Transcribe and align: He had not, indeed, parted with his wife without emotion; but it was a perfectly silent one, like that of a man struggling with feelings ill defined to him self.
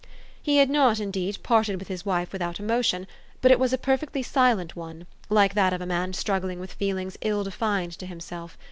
He 0.41 0.57
had 0.57 0.71
not, 0.71 0.99
indeed, 0.99 1.37
parted 1.43 1.75
with 1.77 1.87
his 1.87 2.03
wife 2.07 2.31
without 2.31 2.59
emotion; 2.59 3.05
but 3.39 3.51
it 3.51 3.59
was 3.59 3.71
a 3.71 3.77
perfectly 3.77 4.23
silent 4.23 4.75
one, 4.75 5.05
like 5.29 5.53
that 5.53 5.73
of 5.73 5.81
a 5.81 5.85
man 5.85 6.13
struggling 6.13 6.59
with 6.59 6.73
feelings 6.73 7.17
ill 7.21 7.43
defined 7.43 7.91
to 7.99 8.07
him 8.07 8.19
self. 8.19 8.57